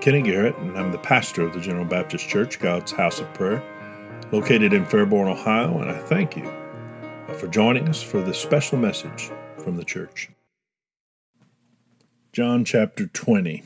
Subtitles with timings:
[0.00, 3.62] Kenny Garrett, and I'm the pastor of the General Baptist Church, God's House of Prayer,
[4.32, 6.50] located in Fairborn, Ohio, and I thank you
[7.36, 10.30] for joining us for this special message from the church.
[12.32, 13.62] John chapter 20.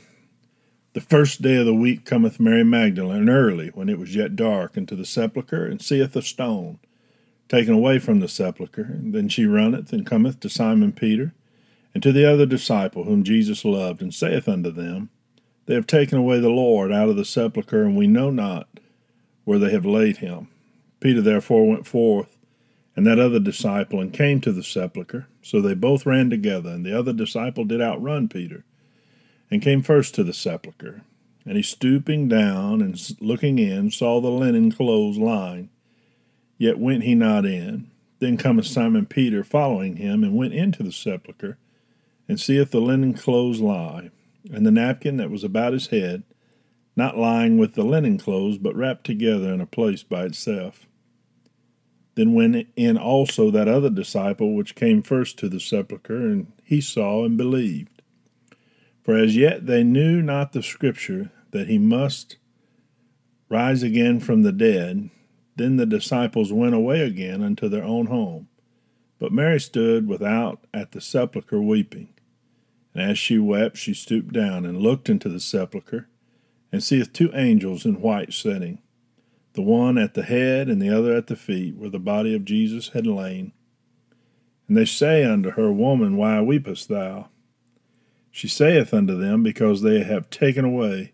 [0.91, 4.75] The first day of the week cometh Mary Magdalene early, when it was yet dark,
[4.75, 6.79] into the sepulchre, and seeth a stone
[7.47, 8.81] taken away from the sepulchre.
[8.81, 11.33] And then she runneth and cometh to Simon Peter,
[11.93, 15.11] and to the other disciple whom Jesus loved, and saith unto them,
[15.65, 18.67] they have taken away the Lord out of the sepulchre, and we know not
[19.43, 20.47] where they have laid him.
[20.99, 22.37] Peter therefore went forth,
[22.95, 25.27] and that other disciple, and came to the sepulchre.
[25.41, 28.63] So they both ran together, and the other disciple did outrun Peter,
[29.49, 31.01] and came first to the sepulchre.
[31.45, 35.69] And he stooping down and looking in, saw the linen clothes lying,
[36.57, 37.91] yet went he not in.
[38.19, 41.57] Then cometh Simon Peter following him, and went into the sepulchre,
[42.27, 44.09] and seeth the linen clothes lie
[44.51, 46.23] and the napkin that was about his head,
[46.95, 50.85] not lying with the linen clothes, but wrapped together in a place by itself.
[52.15, 56.79] Then went in also that other disciple which came first to the sepulchre, and he
[56.79, 58.01] saw and believed.
[59.03, 62.37] For as yet they knew not the scripture that he must
[63.49, 65.09] rise again from the dead.
[65.57, 68.47] Then the disciples went away again unto their own home.
[69.19, 72.14] But Mary stood without at the sepulchre weeping.
[72.95, 76.07] And as she wept, she stooped down and looked into the sepulchre,
[76.71, 78.79] and seeth two angels in white sitting,
[79.53, 82.45] the one at the head and the other at the feet, where the body of
[82.45, 83.51] Jesus had lain.
[84.67, 87.29] And they say unto her, Woman, why weepest thou?
[88.31, 91.11] She saith unto them, Because they have taken away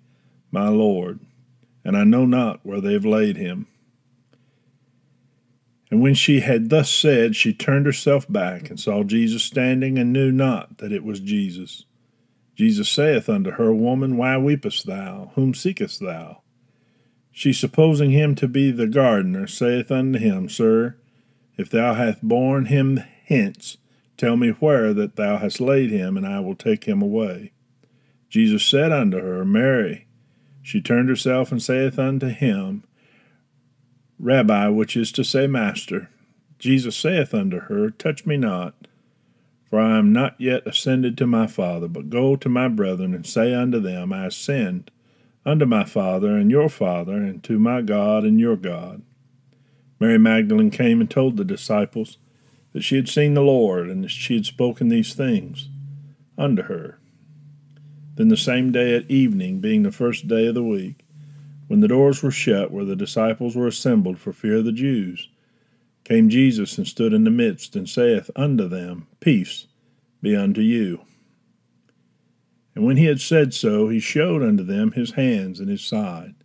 [0.52, 1.20] my Lord,
[1.84, 3.68] and I know not where they have laid him.
[5.92, 10.14] And when she had thus said, she turned herself back, and saw Jesus standing, and
[10.14, 11.84] knew not that it was Jesus.
[12.56, 15.32] Jesus saith unto her, Woman, why weepest thou?
[15.36, 16.42] Whom seekest thou?
[17.32, 20.96] She, supposing him to be the gardener, saith unto him, Sir,
[21.58, 23.78] if thou hast borne him hence,
[24.16, 27.52] tell me where that thou hast laid him, and I will take him away.
[28.30, 30.08] Jesus said unto her, Mary.
[30.62, 32.84] She turned herself and saith unto him,
[34.22, 36.08] Rabbi, which is to say, Master,
[36.60, 38.76] Jesus saith unto her, Touch me not,
[39.68, 43.26] for I am not yet ascended to my Father, but go to my brethren and
[43.26, 44.92] say unto them, I ascend
[45.44, 49.02] unto my Father and your Father, and to my God and your God.
[50.00, 52.20] Mary Magdalene came and told the disciples
[52.74, 55.68] that she had seen the Lord, and that she had spoken these things
[56.38, 57.00] unto her.
[58.16, 60.98] Then the same day at evening, being the first day of the week,
[61.72, 65.30] when the doors were shut where the disciples were assembled for fear of the Jews,
[66.04, 69.68] came Jesus and stood in the midst, and saith unto them, Peace
[70.22, 71.06] be unto you.
[72.76, 76.36] And when he had said so, he showed unto them his hands and his side.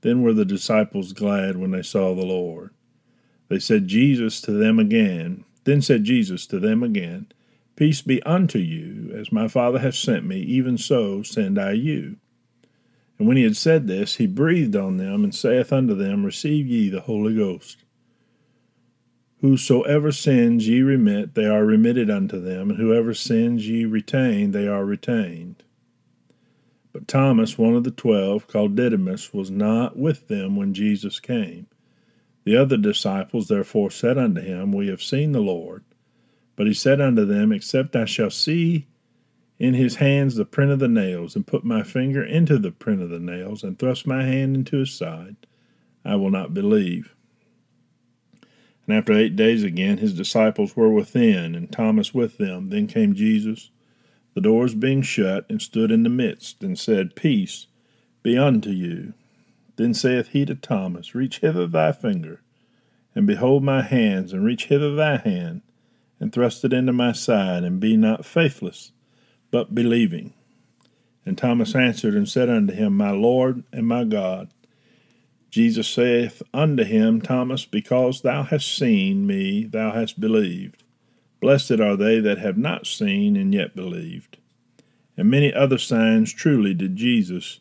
[0.00, 2.70] Then were the disciples glad when they saw the Lord.
[3.46, 5.44] They said Jesus to them again.
[5.62, 7.28] Then said Jesus to them again,
[7.76, 12.16] Peace be unto you, as my Father hath sent me, even so send I you.
[13.24, 16.66] And when he had said this, he breathed on them, and saith unto them, Receive
[16.66, 17.78] ye the Holy Ghost.
[19.40, 24.68] Whosoever sins ye remit, they are remitted unto them, and whoever sins ye retain, they
[24.68, 25.62] are retained.
[26.92, 31.66] But Thomas, one of the twelve, called Didymus, was not with them when Jesus came.
[32.44, 35.82] The other disciples therefore said unto him, We have seen the Lord.
[36.56, 38.86] But he said unto them, Except I shall see
[39.64, 43.00] in his hands the print of the nails, and put my finger into the print
[43.00, 45.36] of the nails, and thrust my hand into his side,
[46.04, 47.14] I will not believe.
[48.86, 52.68] And after eight days again his disciples were within, and Thomas with them.
[52.68, 53.70] Then came Jesus,
[54.34, 57.66] the doors being shut, and stood in the midst, and said, Peace
[58.22, 59.14] be unto you.
[59.76, 62.42] Then saith he to Thomas, Reach hither thy finger,
[63.14, 65.62] and behold my hands, and reach hither thy hand,
[66.20, 68.92] and thrust it into my side, and be not faithless
[69.54, 70.32] but believing.
[71.24, 74.50] And Thomas answered and said unto him, My Lord and my God.
[75.48, 80.82] Jesus saith unto him, Thomas, because thou hast seen me, thou hast believed.
[81.40, 84.38] Blessed are they that have not seen and yet believed.
[85.16, 87.60] And many other signs truly did Jesus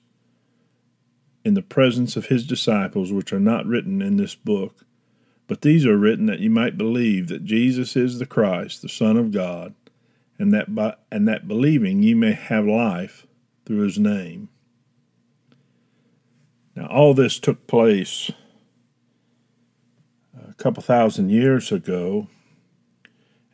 [1.45, 4.83] in the presence of his disciples, which are not written in this book.
[5.45, 9.15] But these are written that ye might believe that Jesus is the Christ, the Son
[9.15, 9.75] of God
[10.43, 13.25] and that by, and that believing ye may have life
[13.65, 14.49] through his name.
[16.75, 18.29] Now all this took place
[20.37, 22.27] a couple thousand years ago,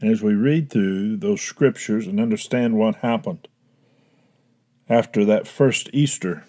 [0.01, 3.47] and as we read through those scriptures and understand what happened
[4.89, 6.45] after that first Easter,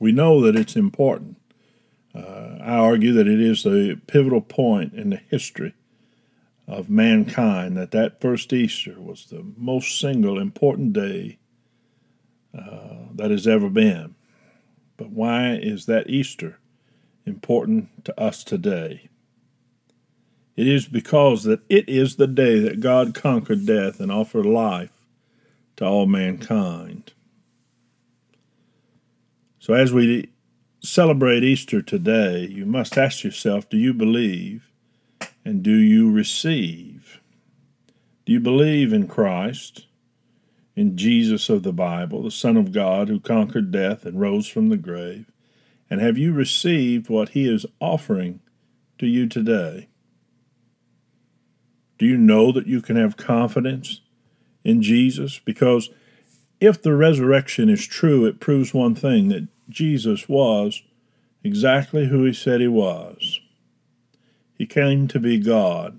[0.00, 1.36] We know that it's important.
[2.12, 5.74] Uh, I argue that it is the pivotal point in the history
[6.66, 11.38] of mankind that that first Easter was the most single important day
[12.56, 14.14] uh, that has ever been.
[14.96, 16.58] But why is that Easter
[17.26, 19.08] important to us today?
[20.56, 25.06] It is because that it is the day that God conquered death and offered life
[25.76, 27.12] to all mankind.
[29.58, 30.30] So as we
[30.80, 34.70] celebrate Easter today, you must ask yourself, do you believe
[35.44, 37.20] and do you receive?
[38.24, 39.86] Do you believe in Christ?
[40.76, 44.68] in Jesus of the Bible, the Son of God who conquered death and rose from
[44.68, 45.30] the grave?
[45.88, 48.40] And have you received what he is offering
[48.98, 49.88] to you today?
[51.98, 54.00] Do you know that you can have confidence
[54.64, 55.38] in Jesus?
[55.38, 55.90] Because
[56.60, 60.82] if the resurrection is true, it proves one thing that Jesus was
[61.44, 63.40] exactly who he said he was.
[64.56, 65.98] He came to be God.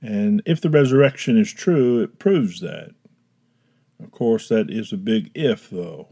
[0.00, 2.90] And if the resurrection is true, it proves that.
[4.02, 6.08] Of course, that is a big if, though.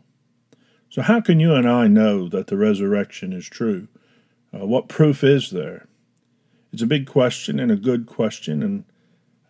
[0.89, 3.89] So, how can you and I know that the resurrection is true?
[4.55, 5.89] Uh, what proof is there?
[6.73, 8.85] It's a big question and a good question, and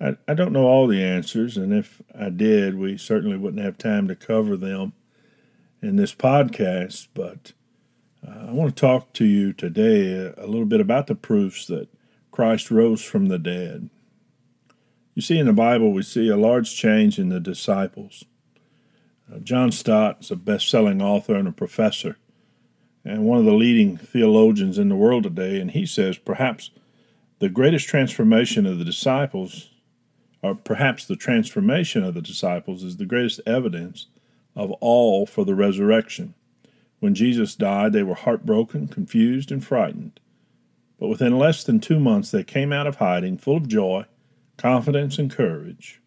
[0.00, 3.76] I, I don't know all the answers, and if I did, we certainly wouldn't have
[3.76, 4.94] time to cover them
[5.82, 7.08] in this podcast.
[7.12, 7.52] But
[8.26, 11.88] uh, I want to talk to you today a, little bit about the proofs that
[12.30, 13.90] Christ rose from the dead.
[15.14, 18.24] You see, in the Bible, we see a large change in the disciples.
[19.32, 22.18] Uh, John Stott is a best selling author and a professor,
[23.04, 26.70] and one of the leading theologians in the world today, and he says perhaps
[27.38, 29.70] the greatest transformation of the disciples,
[30.42, 34.06] or perhaps the transformation of the disciples, is the greatest evidence
[34.54, 36.34] of all for the resurrection.
[37.00, 40.20] When Jesus died, they were heartbroken, confused, and frightened.
[40.98, 44.04] But within less than two months, they came out of hiding full of joy,
[44.58, 46.00] confidence, and courage.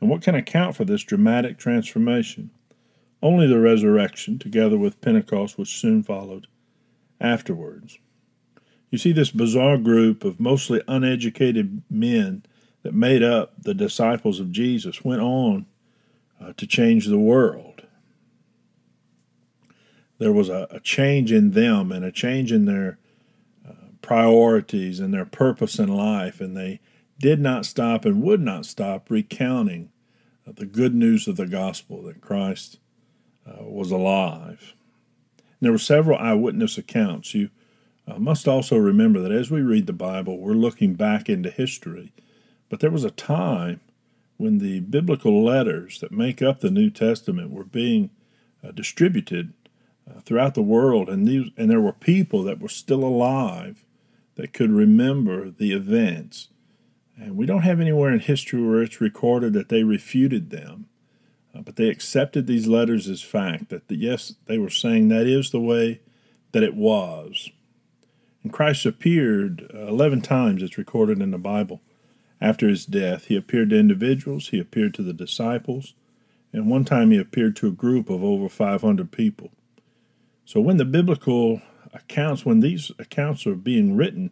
[0.00, 2.50] And what can account for this dramatic transformation?
[3.22, 6.46] Only the resurrection, together with Pentecost, which soon followed
[7.20, 7.98] afterwards.
[8.90, 12.44] You see, this bizarre group of mostly uneducated men
[12.82, 15.66] that made up the disciples of Jesus went on
[16.40, 17.77] uh, to change the world.
[20.18, 22.98] There was a, a, change in them and a change in their
[23.66, 23.72] uh,
[24.02, 26.80] priorities and their purpose in life, and they
[27.18, 29.90] did not stop and would not stop recounting
[30.46, 32.78] uh, the good news of the gospel that Christ
[33.46, 34.74] uh, was alive.
[35.36, 37.34] And there were several eyewitness accounts.
[37.34, 37.50] You
[38.06, 42.12] uh, must also remember that as we read the Bible, we're looking back into history.
[42.68, 43.80] But there was a time
[44.36, 48.10] when the biblical letters that make up the New Testament were being
[48.62, 49.52] uh, distributed
[50.24, 53.84] throughout the world, and these and there were people that were still alive
[54.36, 56.48] that could remember the events
[57.20, 60.86] and we don't have anywhere in history where it's recorded that they refuted them.
[61.54, 65.26] Uh, but they accepted these letters as fact, that the, yes, they were saying that
[65.26, 66.00] is the way
[66.52, 67.50] that it was.
[68.42, 71.80] And Christ appeared uh, 11 times, it's recorded in the Bible.
[72.40, 75.94] After his death, he appeared to individuals, he appeared to the disciples,
[76.52, 79.50] and one time he appeared to a group of over 500 people.
[80.48, 81.60] So when the biblical
[81.92, 84.30] accounts, when these accounts are being written,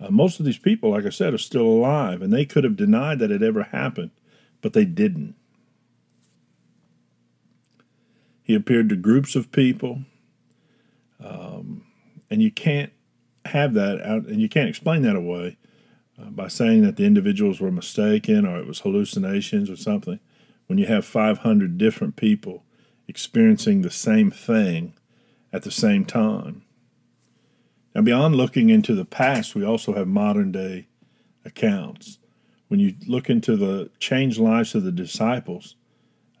[0.00, 2.76] uh, most of these people, like I said, are still alive, and they could have
[2.76, 4.10] denied that it ever happened,
[4.62, 5.34] but they didn't.
[8.42, 10.00] He appeared to groups of people,
[11.22, 11.84] um,
[12.30, 12.94] and you can't
[13.44, 15.58] have that out, and you can't explain that away
[16.18, 20.20] uh, by saying that the individuals were mistaken or it was hallucinations or something.
[20.68, 22.64] When you have 500 different people
[23.06, 24.94] experiencing the same thing
[25.52, 26.62] at the same time,
[27.94, 30.86] now, beyond looking into the past, we also have modern day
[31.44, 32.18] accounts.
[32.68, 35.74] When you look into the changed lives of the disciples,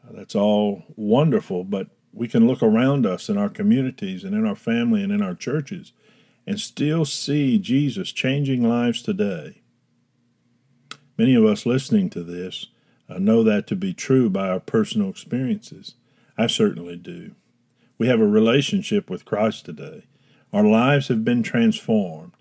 [0.04, 4.46] uh, that's all wonderful, but we can look around us in our communities and in
[4.46, 5.92] our family and in our churches
[6.46, 9.60] and still see Jesus changing lives today.
[11.18, 12.68] Many of us listening to this
[13.08, 15.94] uh, know that to be true by our personal experiences.
[16.38, 17.32] I certainly do.
[18.00, 20.04] We have a relationship with Christ today.
[20.54, 22.32] Our lives have been transformed,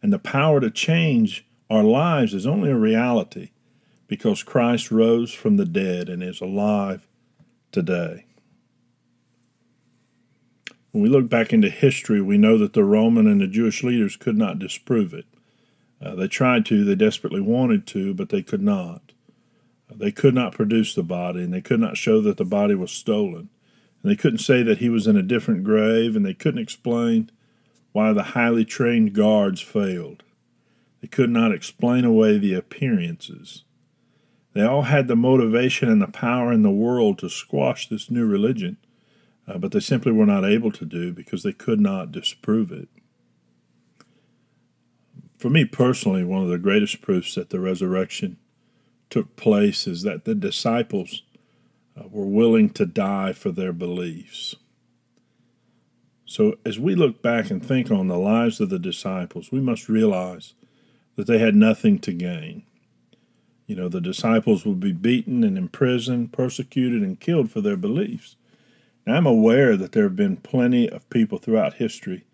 [0.00, 3.50] and the power to change our lives is only a reality
[4.06, 7.08] because Christ rose from the dead and is alive
[7.72, 8.26] today.
[10.92, 14.14] When we look back into history, we know that the Roman and the Jewish leaders
[14.14, 15.26] could not disprove it.
[16.00, 19.10] Uh, they tried to, they desperately wanted to, but they could not.
[19.92, 22.92] They could not produce the body, and they could not show that the body was
[22.92, 23.48] stolen.
[24.02, 27.30] And they couldn't say that he was in a different grave, and they couldn't explain
[27.92, 30.22] why the highly trained guards failed.
[31.00, 33.64] They could not explain away the appearances.
[34.52, 38.26] They all had the motivation and the power in the world to squash this new
[38.26, 38.76] religion,
[39.46, 42.88] uh, but they simply were not able to do because they could not disprove it.
[45.36, 48.38] For me personally, one of the greatest proofs that the resurrection
[49.10, 51.22] took place is that the disciples
[52.10, 54.54] were willing to die for their beliefs.
[56.24, 59.88] So, as we look back and think on the lives of the disciples, we must
[59.88, 60.54] realize
[61.16, 62.64] that they had nothing to gain.
[63.66, 68.36] You know, the disciples would be beaten and imprisoned, persecuted, and killed for their beliefs.
[69.06, 72.24] Now, I'm aware that there have been plenty of people throughout history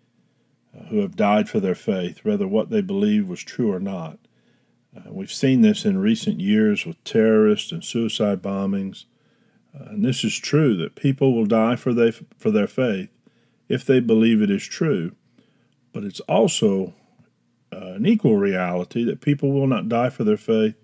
[0.77, 4.19] uh, who have died for their faith, whether what they believed was true or not.
[4.95, 9.05] Uh, we've seen this in recent years with terrorists and suicide bombings.
[9.79, 13.09] And this is true that people will die for, they, for their faith
[13.67, 15.15] if they believe it is true.
[15.91, 16.93] But it's also
[17.71, 20.75] uh, an equal reality that people will not die for their faith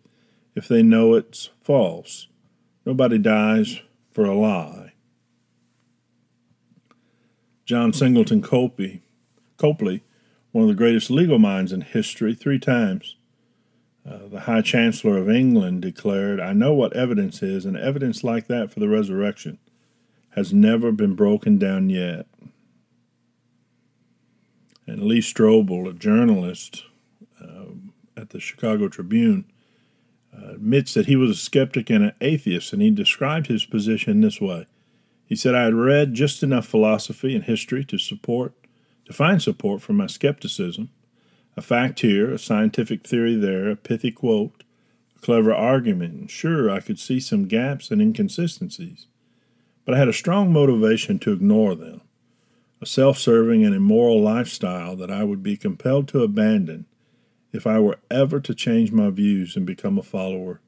[0.56, 2.28] if they know it's false.
[2.86, 3.82] Nobody dies
[4.12, 4.94] for a lie.
[7.66, 9.02] John Singleton Copley,
[9.58, 10.04] Copley,
[10.52, 13.16] one of the greatest legal minds in history, three times
[14.10, 18.48] uh, the High Chancellor of England declared, I know what evidence is, and evidence like
[18.48, 19.60] that for the resurrection
[20.32, 22.26] has never been broken down yet.
[24.88, 26.86] And Lee Strobel, a journalist
[27.40, 27.66] uh,
[28.18, 29.46] at the Chicago Tribune,
[30.36, 34.22] uh, admits that he was a skeptic and an atheist, and he described his position
[34.22, 34.66] this way.
[35.26, 38.54] He said, I had read just enough philosophy and history to support,
[39.06, 40.90] to find support for my skepticism
[41.58, 44.64] a fact here, a scientific theory there, a pithy quote,
[45.16, 46.30] a clever argument.
[46.30, 49.08] Sure, I could see some gaps and inconsistencies,
[49.86, 52.02] but I had a strong motivation to ignore them,
[52.82, 56.86] a self serving and immoral lifestyle that I would be compelled to abandon
[57.52, 60.62] if I were ever to change my views and become a follower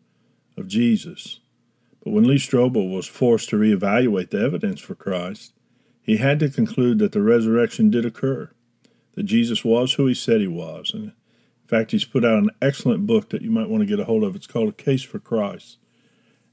[0.58, 1.40] of Jesus.
[2.04, 5.54] But when Lee Strobel was forced to reevaluate the evidence for Christ,
[6.02, 8.52] he had to conclude that the resurrection did occur
[9.16, 10.92] that Jesus was who he said he was.
[10.94, 14.00] And in fact, he's put out an excellent book that you might want to get
[14.00, 14.36] a hold of.
[14.36, 15.78] It's called A Case for Christ.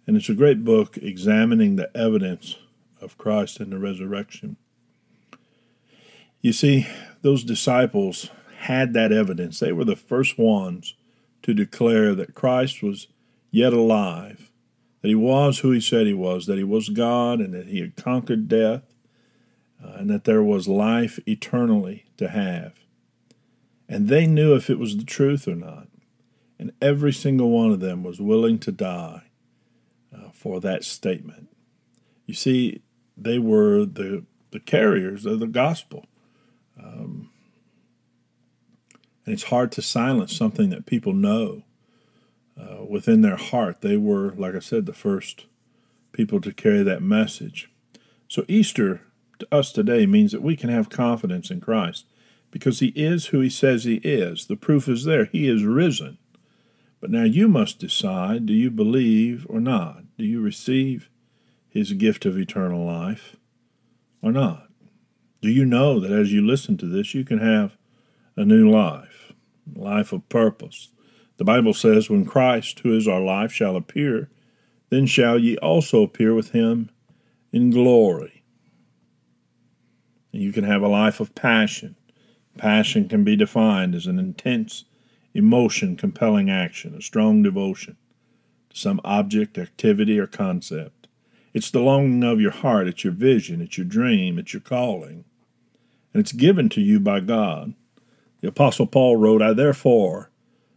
[0.07, 2.57] And it's a great book examining the evidence
[3.00, 4.57] of Christ and the resurrection.
[6.40, 6.87] You see,
[7.23, 9.59] those disciples had that evidence.
[9.59, 10.95] They were the first ones
[11.43, 13.09] to declare that Christ was
[13.50, 14.50] yet alive,
[15.00, 17.81] that he was who he said he was, that he was God, and that he
[17.81, 18.89] had conquered death,
[19.85, 22.75] uh, and that there was life eternally to have.
[23.89, 25.89] And they knew if it was the truth or not.
[26.59, 29.23] And every single one of them was willing to die
[30.15, 31.49] uh, for that statement.
[32.27, 32.83] You see,
[33.17, 36.07] they were the, the carriers of the gospel.
[36.79, 37.31] Um,
[39.25, 41.65] and it's hard to silence something that people know
[42.61, 43.81] uh, within their heart.
[43.81, 45.47] They were, like I said, the first
[46.13, 47.71] people to carry that message.
[48.29, 49.03] So Easter
[49.40, 52.06] to us today means that we can have confidence in Christ
[52.50, 54.47] because he is who he says he is.
[54.47, 55.26] The proof is there.
[55.26, 56.18] He is risen.
[57.00, 60.02] But now you must decide do you believe or not?
[60.18, 61.09] Do you receive
[61.68, 63.37] his gift of eternal life
[64.23, 64.68] or not?
[65.40, 67.76] Do you know that as you listen to this, you can have
[68.37, 69.32] a new life,
[69.75, 70.90] a life of purpose?
[71.38, 74.28] The Bible says, When Christ, who is our life, shall appear,
[74.90, 76.90] then shall ye also appear with him
[77.52, 78.39] in glory.
[80.33, 81.97] You can have a life of passion.
[82.57, 84.85] Passion can be defined as an intense
[85.35, 87.97] emotion compelling action, a strong devotion
[88.71, 91.09] to some object, activity, or concept.
[91.53, 95.25] It's the longing of your heart, it's your vision, it's your dream, it's your calling,
[96.13, 97.75] and it's given to you by God.
[98.41, 100.31] The Apostle Paul wrote, I therefore,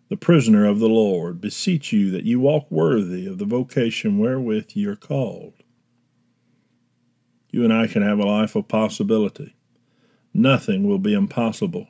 [0.10, 4.72] the prisoner of the Lord, beseech you that you walk worthy of the vocation wherewith
[4.74, 5.63] ye are called
[7.54, 9.56] you and I can have a life of possibility.
[10.34, 11.88] Nothing will be impossible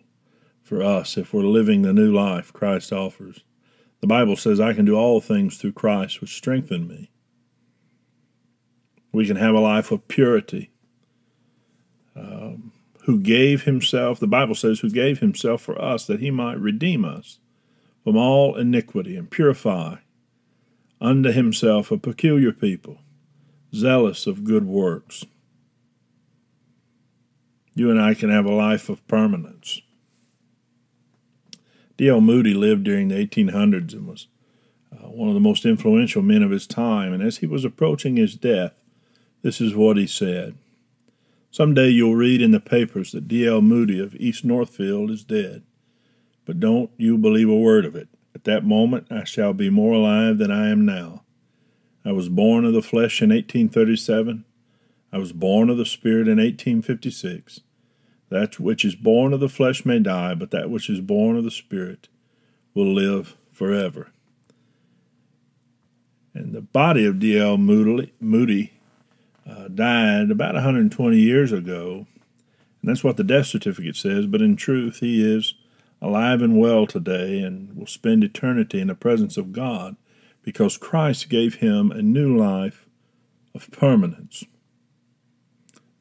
[0.61, 3.45] for us if we're living the new life Christ offers.
[4.01, 7.09] The Bible says, I can do all things through Christ, which strengthen me.
[9.13, 10.69] We can have a life of purity.
[12.13, 12.73] Um,
[13.05, 17.05] who gave himself, the Bible says, who gave himself for us that he might redeem
[17.05, 17.39] us
[18.03, 19.95] from all iniquity and purify
[20.99, 22.99] unto himself a peculiar people,
[23.73, 25.25] zealous of good works
[27.75, 29.81] you and I can have a life of permanence.
[31.97, 32.21] D.L.
[32.21, 34.27] Moody lived during the 1800s and was
[34.91, 37.13] uh, one of the most influential men of his time.
[37.13, 38.73] And as he was approaching his death,
[39.41, 40.55] this is what he said
[41.51, 43.61] Some day you'll read in the papers that D.L.
[43.61, 45.63] Moody of East Northfield is dead.
[46.45, 48.09] But don't you believe a word of it.
[48.35, 51.23] At that moment I shall be more alive than I am now.
[52.05, 54.43] I was born of the flesh in 1837.
[55.13, 57.61] I was born of the Spirit in 1856.
[58.29, 61.43] That which is born of the flesh may die, but that which is born of
[61.43, 62.09] the Spirit
[62.73, 64.09] will live forever.
[66.33, 67.57] And the body of D.L.
[67.57, 68.73] Moody,
[69.47, 72.07] uh, died about 120 years ago,
[72.81, 75.53] and that's what the death certificate says, but in truth, he is
[76.01, 79.95] alive and well today and will spend eternity in the presence of God
[80.41, 82.87] because Christ gave him a new life
[83.53, 84.43] of permanence.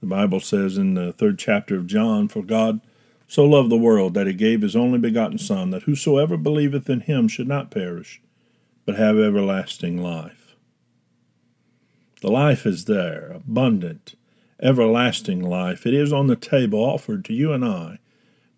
[0.03, 2.81] The Bible says in the third chapter of John, For God
[3.29, 7.03] so loved the world that he gave his only begotten Son, that whosoever believeth in
[7.03, 8.21] him should not perish,
[8.85, 10.57] but have everlasting life.
[12.21, 14.17] The life is there, abundant,
[14.61, 15.87] everlasting life.
[15.87, 18.01] It is on the table offered to you and I,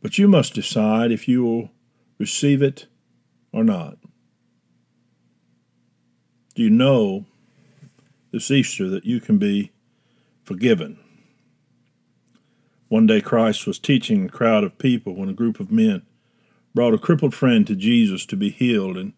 [0.00, 1.70] but you must decide if you will
[2.18, 2.86] receive it
[3.52, 3.98] or not.
[6.54, 7.26] Do you know
[8.32, 9.72] this Easter that you can be
[10.42, 11.03] forgiven?
[12.94, 16.02] One day Christ was teaching a crowd of people when a group of men
[16.76, 19.14] brought a crippled friend to Jesus to be healed, and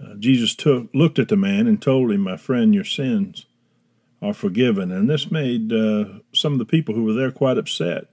[0.00, 3.46] uh, Jesus took, looked at the man and told him, My friend, your sins
[4.22, 4.92] are forgiven.
[4.92, 8.06] And this made uh, some of the people who were there quite upset.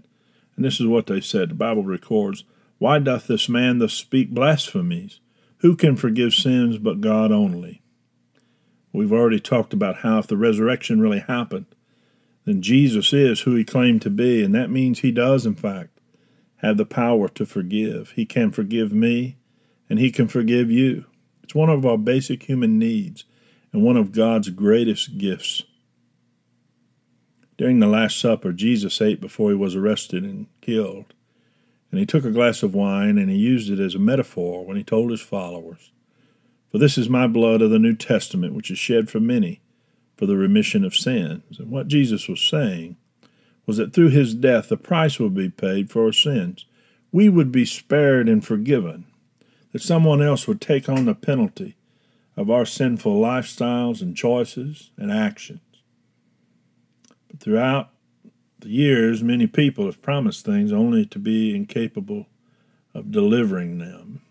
[0.55, 1.51] And this is what they said.
[1.51, 2.43] The Bible records,
[2.79, 5.19] Why doth this man thus speak blasphemies?
[5.57, 7.83] Who can forgive sins but God only?
[8.91, 11.67] We've already talked about how if the resurrection really happened,
[12.47, 15.99] then Jesus is who he claimed to be, and that means he does, in fact,
[16.57, 18.11] have the power to forgive.
[18.11, 19.35] He can forgive me,
[19.89, 21.03] and he can forgive you.
[21.43, 23.25] It's one of our basic human needs
[23.73, 25.63] and one of God's greatest gifts.
[27.57, 31.13] During the Last Supper, Jesus ate before he was arrested and killed.
[31.91, 34.77] And he took a glass of wine and he used it as a metaphor when
[34.77, 35.91] he told his followers
[36.71, 39.61] for this is my blood of the New Testament, which is shed for many
[40.17, 41.59] for the remission of sins.
[41.59, 42.97] And what Jesus was saying
[43.65, 46.65] was that through his death, the price would be paid for our sins.
[47.11, 49.05] We would be spared and forgiven,
[49.71, 51.75] that someone else would take on the penalty
[52.35, 55.59] of our sinful lifestyles and choices and actions.
[57.27, 57.89] But throughout
[58.59, 62.27] the years, many people have promised things only to be incapable
[62.93, 64.21] of delivering them.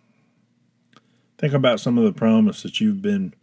[1.39, 3.35] Think about some of the promises that you've been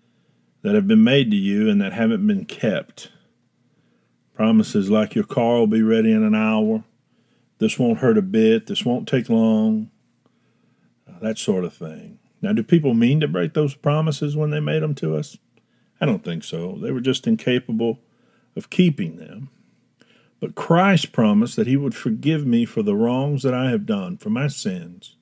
[0.64, 3.12] that have been made to you and that haven't been kept.
[4.34, 6.84] Promises like your car will be ready in an hour,
[7.60, 9.92] this won't hurt a bit, this won't take long,
[11.08, 12.18] uh, that sort of thing.
[12.42, 15.38] Now, do people mean to break those promises when they made them to us?
[16.02, 16.78] I don't think so.
[16.82, 18.00] They were just incapable
[18.56, 19.50] of keeping them.
[20.40, 24.18] But Christ promised that He would forgive me for the wrongs that I have done,
[24.18, 25.16] for my sins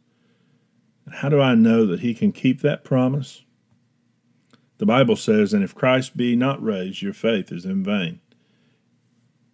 [1.10, 3.44] how do I know that he can keep that promise?
[4.82, 8.20] The Bible says, And if Christ be not raised, your faith is in vain.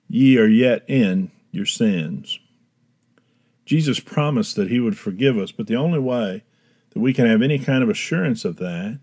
[0.08, 2.40] Ye are yet in your sins.
[3.66, 6.46] Jesus promised that he would forgive us, but the only way
[6.92, 9.02] that we can have any kind of assurance of that,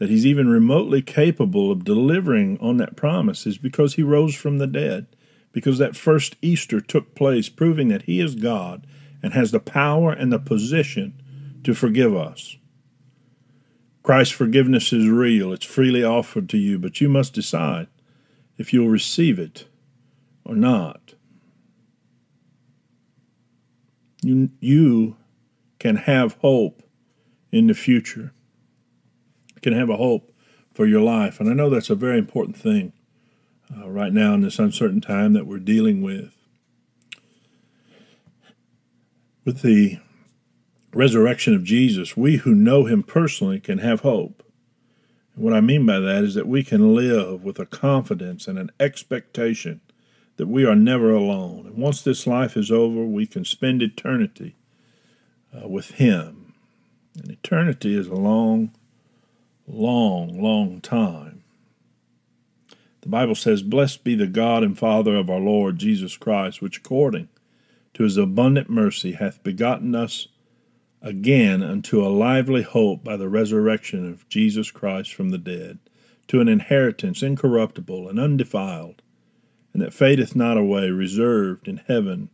[0.00, 4.58] that he's even remotely capable of delivering on that promise, is because he rose from
[4.58, 5.06] the dead,
[5.52, 8.84] because that first Easter took place, proving that he is God
[9.22, 11.22] and has the power and the position
[11.62, 12.56] to forgive us.
[14.02, 17.86] Christ's forgiveness is real, it's freely offered to you, but you must decide
[18.58, 19.66] if you'll receive it
[20.44, 21.14] or not.
[24.22, 25.16] You, you
[25.78, 26.82] can have hope
[27.50, 28.32] in the future,
[29.54, 30.32] you can have a hope
[30.74, 31.38] for your life.
[31.38, 32.92] And I know that's a very important thing
[33.76, 36.34] uh, right now in this uncertain time that we're dealing with.
[39.44, 39.98] With the
[40.94, 44.42] resurrection of Jesus, we who know him personally can have hope.
[45.34, 48.58] And what I mean by that is that we can live with a confidence and
[48.58, 49.80] an expectation
[50.36, 51.66] that we are never alone.
[51.66, 54.56] And once this life is over, we can spend eternity
[55.54, 56.54] uh, with him.
[57.16, 58.72] And eternity is a long,
[59.66, 61.44] long, long time.
[63.02, 66.78] The Bible says, Blessed be the God and Father of our Lord Jesus Christ, which
[66.78, 67.28] according
[67.94, 70.28] to his abundant mercy hath begotten us
[71.02, 75.78] again unto a lively hope by the resurrection of Jesus Christ from the dead,
[76.28, 79.02] to an inheritance incorruptible and undefiled,
[79.72, 82.30] and that fadeth not away, reserved in heaven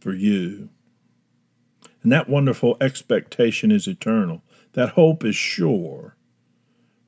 [0.00, 0.70] for you.
[2.02, 4.42] And that wonderful expectation is eternal.
[4.72, 6.16] That hope is sure.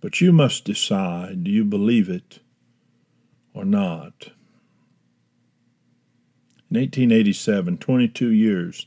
[0.01, 2.41] But you must decide do you believe it
[3.55, 4.31] or not?
[6.71, 8.87] In 1887, 22 years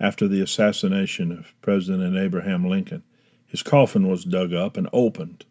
[0.00, 3.02] after the assassination of President Abraham Lincoln,
[3.46, 5.44] his coffin was dug up and opened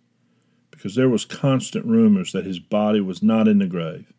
[0.71, 4.11] because there was constant rumors that his body was not in the grave.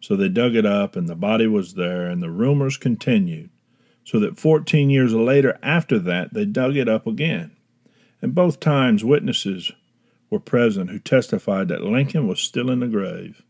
[0.00, 3.50] So they dug it up and the body was there and the rumors continued.
[4.04, 7.56] So that 14 years later after that they dug it up again.
[8.22, 9.72] And both times witnesses
[10.30, 13.42] were present who testified that Lincoln was still in the grave.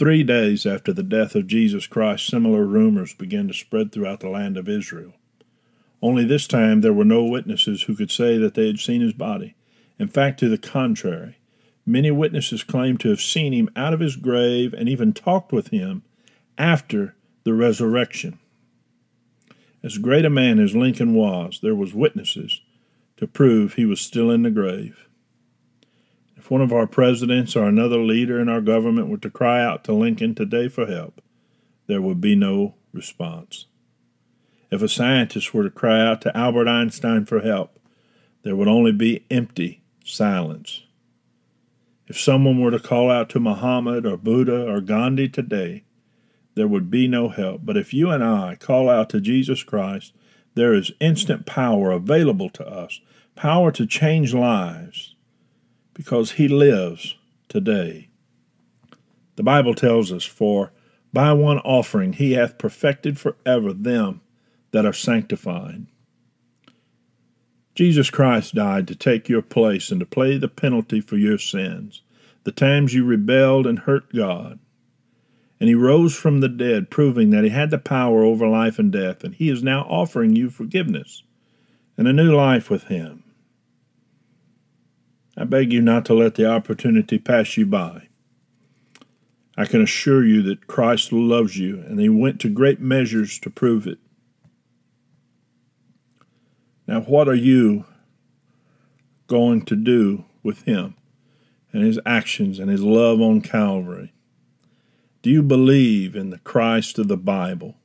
[0.00, 4.30] Three days after the death of Jesus Christ, similar rumors began to spread throughout the
[4.30, 5.12] land of Israel.
[6.00, 9.12] Only this time there were no witnesses who could say that they had seen his
[9.12, 9.56] body.
[9.98, 11.36] In fact, to the contrary,
[11.84, 15.68] many witnesses claimed to have seen him out of his grave and even talked with
[15.68, 16.02] him
[16.56, 18.38] after the resurrection.
[19.84, 22.62] As great a man as Lincoln was, there was witnesses
[23.18, 25.09] to prove he was still in the grave.
[26.50, 29.92] One of our presidents or another leader in our government were to cry out to
[29.92, 31.22] Lincoln today for help,
[31.86, 33.66] there would be no response.
[34.68, 37.78] If a scientist were to cry out to Albert Einstein for help,
[38.42, 40.82] there would only be empty silence.
[42.08, 45.84] If someone were to call out to Muhammad or Buddha or Gandhi today,
[46.56, 47.60] there would be no help.
[47.64, 50.14] But if you and I call out to Jesus Christ,
[50.56, 53.00] there is instant power available to us,
[53.36, 55.09] power to change lives,
[55.94, 57.16] because he lives
[57.48, 58.08] today.
[59.36, 60.72] The Bible tells us, For
[61.12, 64.20] by one offering he hath perfected forever them
[64.72, 65.86] that are sanctified.
[67.74, 72.02] Jesus Christ died to take your place and to pay the penalty for your sins,
[72.44, 74.58] the times you rebelled and hurt God.
[75.58, 78.90] And he rose from the dead, proving that he had the power over life and
[78.90, 81.22] death, and he is now offering you forgiveness
[81.96, 83.22] and a new life with him.
[85.36, 88.08] I beg you not to let the opportunity pass you by.
[89.56, 93.50] I can assure you that Christ loves you, and he went to great measures to
[93.50, 93.98] prove it.
[96.86, 97.84] Now, what are you
[99.26, 100.94] going to do with him
[101.72, 104.12] and his actions and his love on Calvary?
[105.22, 107.76] Do you believe in the Christ of the Bible,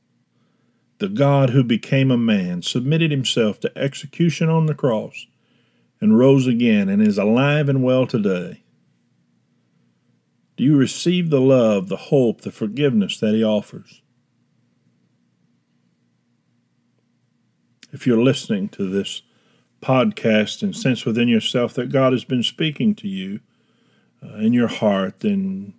[0.98, 5.26] the God who became a man, submitted himself to execution on the cross?
[6.00, 8.62] And rose again and is alive and well today?
[10.56, 14.02] Do you receive the love, the hope, the forgiveness that He offers?
[17.92, 19.22] If you're listening to this
[19.82, 23.40] podcast and sense within yourself that God has been speaking to you
[24.22, 25.74] uh, in your heart, then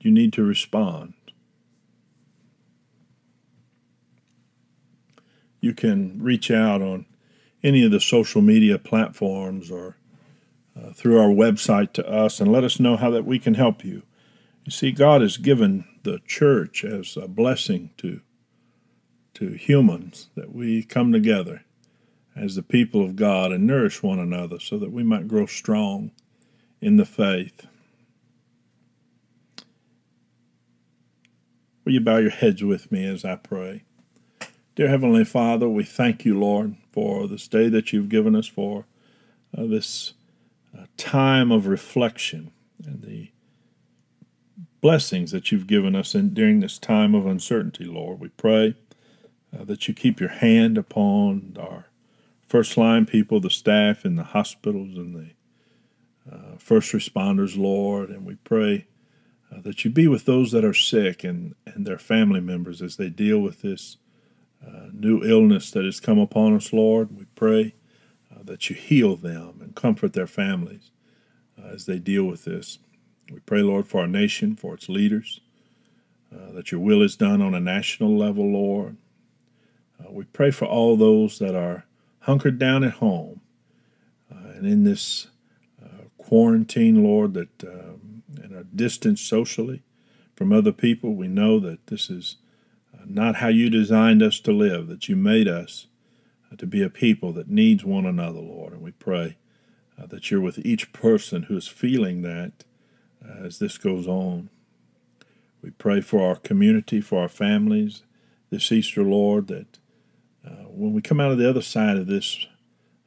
[0.00, 1.14] you need to respond.
[5.60, 7.06] You can reach out on
[7.62, 9.96] any of the social media platforms or
[10.76, 13.84] uh, through our website to us and let us know how that we can help
[13.84, 14.02] you.
[14.64, 18.20] You see, God has given the church as a blessing to
[19.34, 21.64] to humans that we come together
[22.34, 26.10] as the people of God and nourish one another so that we might grow strong
[26.80, 27.66] in the faith.
[31.84, 33.84] Will you bow your heads with me as I pray?
[34.78, 38.84] Dear Heavenly Father, we thank you, Lord, for this day that you've given us, for
[39.52, 40.14] uh, this
[40.72, 42.52] uh, time of reflection
[42.86, 43.32] and the
[44.80, 48.20] blessings that you've given us in, during this time of uncertainty, Lord.
[48.20, 48.76] We pray
[49.52, 51.86] uh, that you keep your hand upon our
[52.46, 58.24] first line people, the staff in the hospitals and the uh, first responders, Lord, and
[58.24, 58.86] we pray
[59.52, 62.94] uh, that you be with those that are sick and, and their family members as
[62.94, 63.96] they deal with this
[64.66, 67.16] uh, new illness that has come upon us, Lord.
[67.16, 67.74] We pray
[68.32, 70.90] uh, that you heal them and comfort their families
[71.58, 72.78] uh, as they deal with this.
[73.30, 75.40] We pray, Lord, for our nation, for its leaders,
[76.34, 78.96] uh, that your will is done on a national level, Lord.
[80.00, 81.84] Uh, we pray for all those that are
[82.20, 83.40] hunkered down at home
[84.30, 85.28] and in this
[86.28, 89.82] quarantine, Lord, that um, and are distanced socially
[90.36, 91.14] from other people.
[91.14, 92.36] We know that this is
[93.06, 95.86] not how you designed us to live, that you made us
[96.52, 98.72] uh, to be a people that needs one another, Lord.
[98.72, 99.36] And we pray
[100.00, 102.64] uh, that you're with each person who is feeling that
[103.24, 104.50] uh, as this goes on.
[105.62, 108.02] We pray for our community, for our families
[108.50, 109.78] this Easter, Lord, that
[110.46, 112.46] uh, when we come out of the other side of this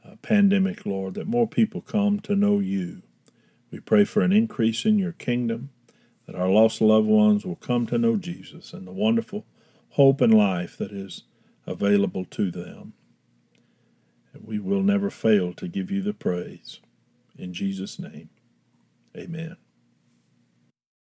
[0.05, 3.01] uh, pandemic, Lord, that more people come to know you.
[3.71, 5.69] We pray for an increase in your kingdom,
[6.27, 9.45] that our lost loved ones will come to know Jesus and the wonderful
[9.91, 11.23] hope and life that is
[11.67, 12.93] available to them.
[14.33, 16.79] And we will never fail to give you the praise.
[17.37, 18.29] In Jesus' name,
[19.17, 19.57] amen.